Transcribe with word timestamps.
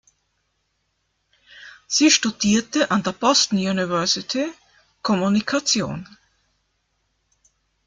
Sie 1.85 2.09
studierte 2.09 2.89
an 2.89 3.03
der 3.03 3.11
Boston 3.11 3.59
University 3.59 4.51
Kommunikation. 5.03 6.07